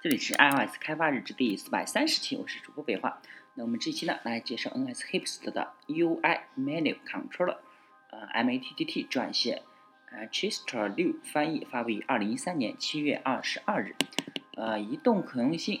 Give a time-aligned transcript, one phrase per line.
[0.00, 3.20] 这里是 iOS 开发日志第四百三十期，我是主播北华。
[3.54, 7.56] 那我们这期呢，来介绍 NS Hipster 的 UI Menu Controller，
[8.10, 9.62] 呃，MATTT 撰写，
[10.12, 13.96] 呃，Chester 六翻译，发布于二零一三年七月二十二日。
[14.54, 15.80] 呃，移动可用性，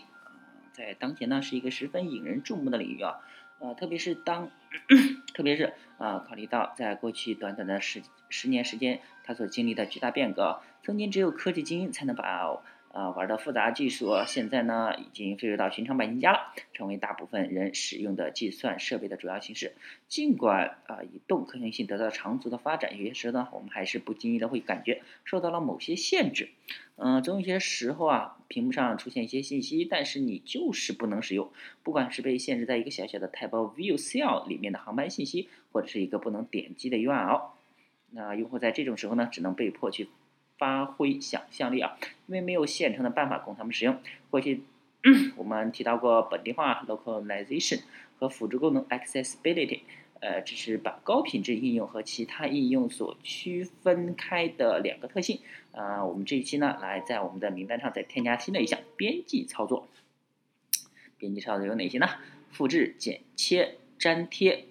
[0.72, 3.20] 在当前呢是一个十分引人注目的领域啊。
[3.60, 4.50] 呃，特别是当，
[5.32, 12.60] 特别是啊，考虑到在过去短短的十十年时间，它所经历的巨大变革，曾经只有科技精英才能把。
[12.98, 19.76] 啊，玩的复杂技术，现在呢已经飞入到寻常百姓家了，成为大部分人使用的计算设备的主要形式。
[20.08, 26.48] 尽管啊，移动可行性得到长足的发展，有些时候呢，我们还是不经意的会感觉受到了某些限制。
[26.96, 31.52] 嗯，总有些时候啊，屏幕上出现一些信息，但是你就是不能使用，
[31.84, 37.50] 不管是被限制在一个小小的 Tab View Cell 里面的航班信息，或者是一个不能点击的 URL，
[38.10, 40.08] 那用户在这种时候呢，只能被迫去。
[40.58, 43.96] 发挥想象力啊，因为没有现成的办法供他们使用。
[44.30, 44.62] 过去
[45.36, 47.80] 我们提到过本地化 （localization）
[48.18, 49.80] 和辅助功能 （accessibility），
[50.20, 55.40] 呃，这是把高品质应用和其他应用所区分开的两个特性。
[55.70, 59.88] 啊，我们这一期呢，来在我们的名单上再添加新的一项编辑操作。
[61.16, 62.08] 编辑操作有哪些呢？
[62.50, 64.64] 复制、剪切、粘贴、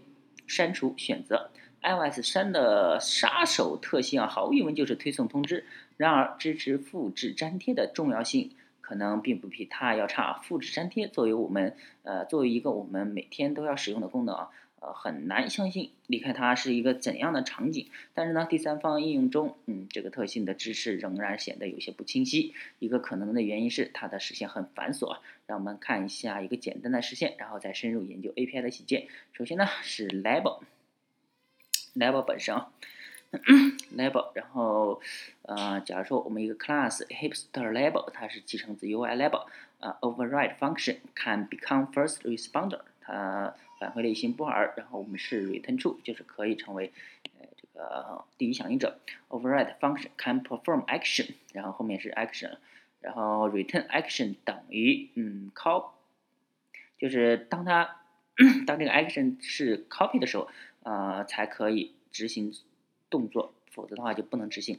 [0.46, 1.52] 删除、选择。
[1.88, 5.64] iOS 三的杀手特性啊，毫无疑问就是推送通知。
[5.96, 10.34] 然而，支持复制粘贴的重要性可能并不比它要差。
[10.44, 14.50] 复制粘贴作为我们呃作为一个我们每天都要使用的功能啊，
[14.82, 17.88] 呃很难相信离开它是一个怎样的场景。
[18.14, 22.54] 但是呢，第三方应用中，嗯，这个特性的支持仍然显得有些不清晰。
[22.80, 25.18] 一个可能的原因是它的实现很繁琐。
[25.46, 29.08] 让我们看一下一个简单的实现，然后再深入研究 API 的细节。
[29.32, 30.60] 首先呢是 Label。
[31.98, 32.70] Label 本身啊
[33.96, 35.02] ，Label，然后
[35.42, 39.48] 呃，假如说我们一个 class hipster label，它是继承自 UI label，
[39.80, 46.94] 啊，override function can become first responder，它返回了一星布尔，然后我们是 return true，就是可以成为
[47.40, 49.00] 呃这个第一响应者。
[49.30, 52.58] override function can perform action，然后后面是 action，
[53.02, 55.90] 然后 return action 等于嗯 copy，
[57.00, 57.98] 就是当它
[58.68, 60.48] 当这个 action 是 copy 的时候。
[60.88, 62.54] 呃，才可以执行
[63.10, 64.78] 动作，否则的话就不能执行。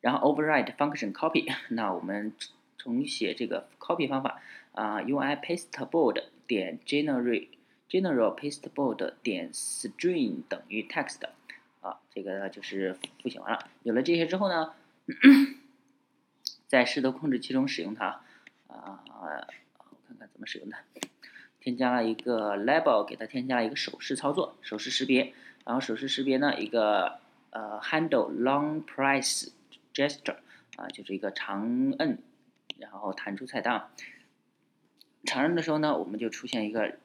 [0.00, 2.32] 然后 override function copy，那我们
[2.76, 4.42] 重写这个 copy 方法
[4.72, 7.50] 啊，UI pasteboard 点 generate
[7.88, 11.20] general pasteboard 点 string 等于 text
[11.80, 13.70] 啊，这个就是复写完了。
[13.84, 14.74] 有了这些之后呢，
[16.66, 18.22] 在视图控制器中使用它
[18.66, 20.76] 啊，我看看怎么使用的。
[21.62, 25.32] 添加了一个 label，给它添加了一个手势操作，手势识别。
[25.64, 29.48] 然后手势识别呢，一个呃 handle long press
[29.94, 30.38] gesture
[30.74, 32.18] 啊，就是一个长摁，
[32.78, 33.88] 然后弹出菜单。
[35.22, 36.96] 长摁的时候呢，我们就出现一个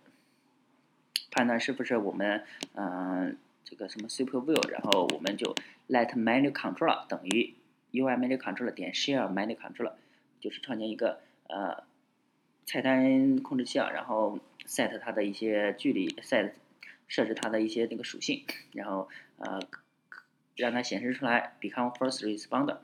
[1.30, 2.44] 判断是不是我们
[2.74, 5.54] 嗯这个什么 super view，然后我们就
[5.88, 7.54] let menu controller 等于
[7.92, 9.92] UI menu controller 点 share menu controller，
[10.40, 11.84] 就是创建一个呃。
[12.70, 14.38] 菜单控制器啊，然后
[14.68, 16.52] set 它的一些距离，set
[17.08, 19.08] 设置它的一些那个属性，然后
[19.38, 19.60] 呃
[20.56, 22.78] 让它显示出来 become first responder，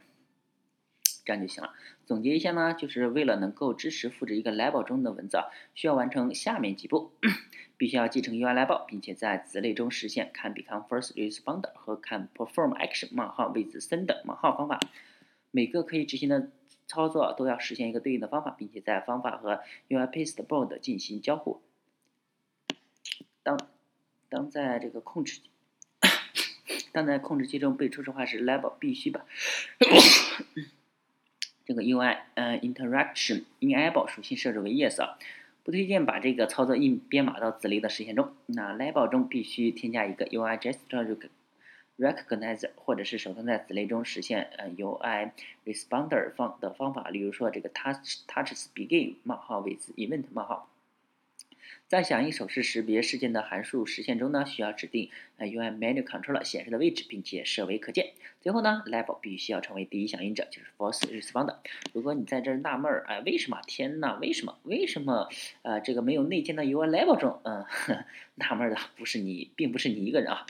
[1.25, 1.73] 这样就行了。
[2.05, 5.37] 总结一下呢，就是为了能够支持复制一个 label 中的文字，
[5.75, 7.11] 需要完成下面几步：
[7.77, 14.79] 必须要继承 UI label，并且在子类中实现 can become first responder 和 can perform action 冒号 with send 冒号方法，
[15.51, 16.49] 每个可以执行的。
[16.85, 21.61] 操作都要实现一个对应的方法，并且在方法和 UI pasteboard 进行交互。
[23.43, 23.59] 当
[24.29, 25.41] 当在这个控制
[26.91, 29.25] 当在控制器中被初始化时，label 必须把
[31.65, 35.17] 这个 UI 呃 interaction enable 属性设置为 yes 啊，
[35.63, 38.33] 不推荐把这个操作硬编码到子类的实现中。
[38.47, 41.17] 那 label 中必须添加一个 UI gesture。
[41.95, 45.29] recognize 或者是手动在子类中实现呃 UI
[45.63, 50.72] responder 方的方法，例如说这个 touch touch begin 冒号 with event 冒号，
[51.87, 58.13] 在响应手势识别事件的函数实现中呢，需要指定呃 UI menu controller 显示的位置，并且设为可见。
[58.41, 61.57] 最后呢，label 必须要成为第一响应者，就是 force responder。
[61.93, 63.61] 如果你在这纳闷儿，哎，为什么？
[63.67, 64.57] 天呐，为什么？
[64.63, 65.29] 为什么？
[65.61, 67.65] 呃，这个没有内建的 UI label 中，嗯，
[68.35, 70.45] 纳闷的不是你，并不是你一个人啊。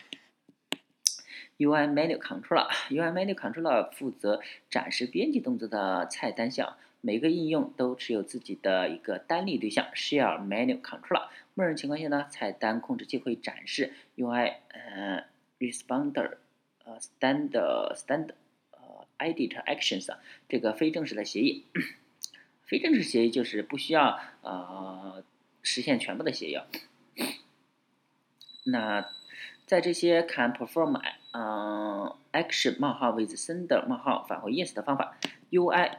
[1.59, 6.77] UI Menu Controller，UI Menu Controller 负责展示编辑动作的菜单项。
[7.05, 11.27] 每个应用都持有自己的一个单例对象 Share Menu Controller。
[11.53, 15.25] 默认情况下呢，菜单控制器会展示 UI 呃
[15.59, 16.37] Responder
[16.85, 18.29] 呃 Stand Stand
[18.71, 20.07] 呃 Edit Actions
[20.47, 21.65] 这个非正式的协议。
[22.61, 25.21] 非正式协议就是不需要呃
[25.61, 26.57] 实现全部的协议。
[28.63, 29.09] 那
[29.65, 31.01] 在这些 can perform
[31.33, 35.17] 嗯 action 冒号 with sender 冒号返回 yes 的方法
[35.51, 35.97] ，UI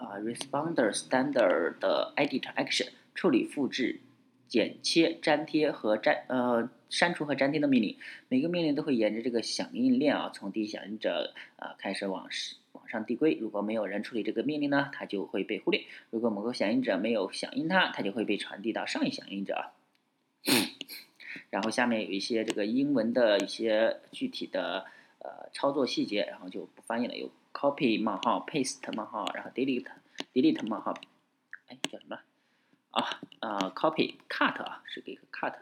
[0.00, 4.00] 啊 responder standard 的 edit action 处理复制。
[4.48, 7.96] 剪切、粘贴和粘呃删除和粘贴的命令，
[8.28, 12.28] 每个命令都会沿着这个响应链啊，从第一响应者啊开始往
[12.72, 13.38] 往上递归。
[13.40, 19.70] 如果没有人处理这个命令呢，它就会被忽略；如果某个响应者没有响应它，它就会被传递到上一响应者。
[21.50, 24.84] 然后下面有一些这个英文的一些具体的
[25.20, 27.16] 呃操作细节，然后就不翻译了。
[27.16, 29.86] 有 copy 冒号 paste 冒号，然后 delete
[30.34, 30.92] delete 冒号，
[31.68, 32.18] 哎叫什么？
[32.90, 35.54] 啊啊，copy cut 啊，是给个 cut，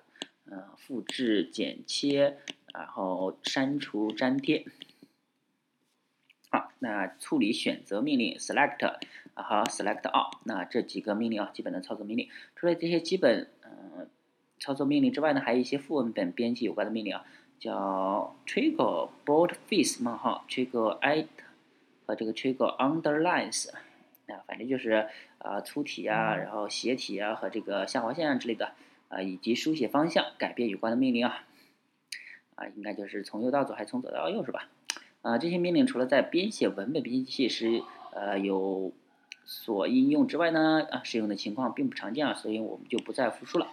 [0.47, 2.39] 嗯，复制、剪切，
[2.73, 4.65] 然后删除、粘贴。
[6.51, 8.99] 好，那处理选择命令 select
[9.35, 12.31] 和 select all，那这几个命令啊，基本的操作命令。
[12.57, 14.09] 除了这些基本嗯
[14.59, 17.27] 操作命令之外呢，还有一些副文本编辑有关的命令啊，
[17.59, 21.29] 叫 trigger boldface 冒号 trigger it
[22.07, 23.71] 和这个 trigger underlines。
[23.71, 25.09] 啊，反正就是
[25.39, 28.73] 啊粗体啊，然后斜体啊和这个下划线啊之类的
[29.09, 31.45] 啊，以及书写方向改变有关的命令啊，
[32.57, 34.69] 啊应该就是从右到左还是从左到右是吧？
[35.23, 37.83] 啊这些命令除了在编写文本编辑器时
[38.13, 38.93] 呃有
[39.47, 43.69] 所应用之外呢，啊使用的情况并不常见啊，所以我们就不再复述了。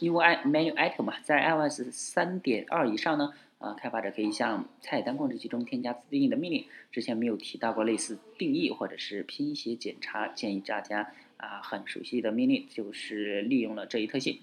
[0.00, 3.32] UI menu item 嘛，在 iOS 三点二以上呢。
[3.58, 6.66] 啊，开发者可以向菜单控制器中添加自定义的命令。
[6.92, 14.40] 之前没有提到过类似定义或者是拼写检查，建议大家啊很熟悉的命令就是利用了这一特性。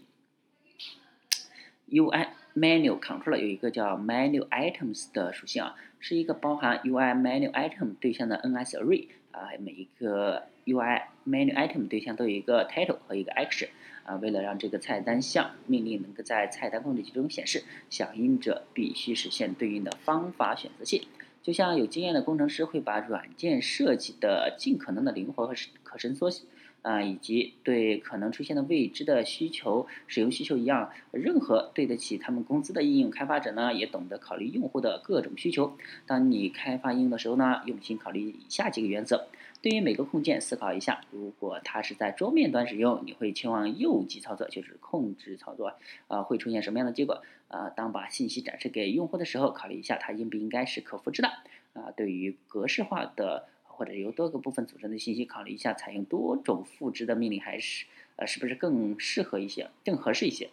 [1.92, 11.04] UI menu control 有一个叫 menu items 的属性啊，是一个包含 UI menu item 对象的 NS array 啊，每一个 UI
[11.26, 13.70] menu item 对象都有一个 title 和一个 action。
[14.04, 21.08] 啊，为了让这个菜单项命令能够在菜单控制器中显示，响应者必须实现对应的方法选择器。
[21.42, 25.54] 就像有经验的工程师会把软件设计的尽可能的灵活和
[25.84, 26.46] 可伸缩性，
[26.84, 35.76] 啊，以及对可能出现的未知的需求、使用需求一样，任何对得起他们工资的应用开发者呢，也懂得考虑用户的各种需求。
[36.06, 39.28] 当你开发应用的时候呢，用心考虑以下几个原则。
[39.62, 45.76] 对于每个控件思考一下，如果它是在桌面端使用，你会前往右击操作，就是控制操作，
[46.10, 47.24] 啊，会出现什么样的结果？
[47.48, 51.30] 啊，当把信息展示给用户的时候，考虑一下它应不应该是可复制的。
[51.72, 57.86] 啊，对于格式化的或者由多个部分组成的信息，考虑一下采用多种赋值的命令还是
[58.16, 60.50] 呃是不是更适合一些，更合适一些？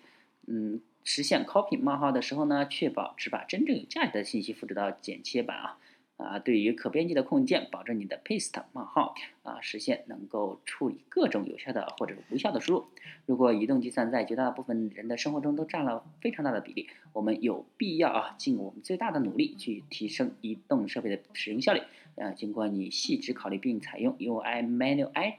[0.46, 5.78] 嗯，实现 copy 冒号的时候呢，确保只把真正有价值的信息复制到剪切板啊。
[6.20, 12.84] 啊，对于可编辑的控件，保证你的 paste 冒号啊，实现能够处理各种有效的或者无效的输入。
[13.26, 21.80] 如果移动计算在绝大部分人的生活中都占了非常大的比例，我们有必要啊，尽我们最大的努力去提升移动设备的使用效率。
[22.16, 25.38] 啊，经过你细致考虑并采用 UI menu i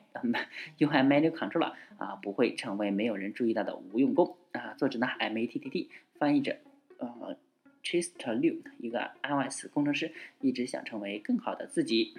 [0.79, 4.73] UI menu control 啊，不会成为没有人注意到的无用功啊。
[4.77, 5.87] 作者呢，Matt，
[6.17, 6.57] 翻译者，
[6.97, 7.37] 呃。
[7.83, 12.13] Chester Liu，一个 iOS 工程师，一直想成为更好的自己。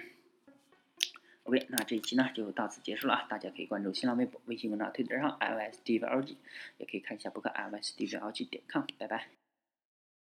[1.43, 3.27] OK，那这一期呢就到此结束了！
[3.29, 6.37] 大家可以关注新浪微博、微信公众号、推特上 iOS d v l g
[6.77, 8.83] 也可以看一下博客 iOS d v l g 点 com。
[8.97, 9.42] 拜拜。